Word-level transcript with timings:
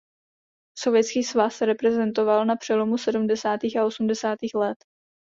Sovětský 0.77 1.23
svaz 1.23 1.61
reprezentoval 1.61 2.45
na 2.45 2.55
přelomu 2.55 2.97
sedmdesátých 2.97 3.77
a 3.77 3.85
osmdesátých 3.85 4.51
let. 4.55 4.77